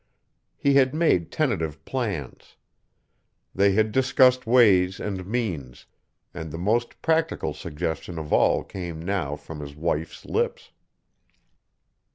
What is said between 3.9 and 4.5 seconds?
discussed